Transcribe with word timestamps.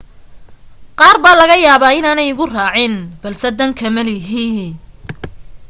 qaar 0.99 1.17
baa 1.23 1.35
laga 1.39 1.55
yaabaa 1.65 1.97
inaanay 1.99 2.27
igu 2.33 2.45
raacin 2.55 2.93
balse 3.21 3.49
dan 3.57 3.71
kama 3.79 4.01
lihi 4.09 4.47